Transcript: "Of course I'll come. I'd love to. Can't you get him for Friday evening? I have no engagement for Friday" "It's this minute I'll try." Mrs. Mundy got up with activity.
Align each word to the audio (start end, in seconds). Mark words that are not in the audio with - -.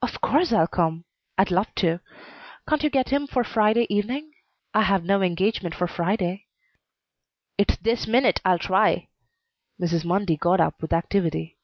"Of 0.00 0.22
course 0.22 0.50
I'll 0.50 0.66
come. 0.66 1.04
I'd 1.36 1.50
love 1.50 1.74
to. 1.74 2.00
Can't 2.66 2.82
you 2.82 2.88
get 2.88 3.10
him 3.10 3.26
for 3.26 3.44
Friday 3.44 3.86
evening? 3.94 4.32
I 4.72 4.80
have 4.84 5.04
no 5.04 5.20
engagement 5.20 5.74
for 5.74 5.86
Friday" 5.86 6.46
"It's 7.58 7.76
this 7.76 8.06
minute 8.06 8.40
I'll 8.46 8.58
try." 8.58 9.08
Mrs. 9.78 10.06
Mundy 10.06 10.38
got 10.38 10.58
up 10.58 10.80
with 10.80 10.94
activity. 10.94 11.58